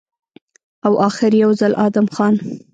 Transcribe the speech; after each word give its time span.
او 0.85 0.93
اخر 1.07 1.31
يو 1.43 1.51
ځل 1.59 1.73
ادم 1.87 2.05
خان 2.15 2.35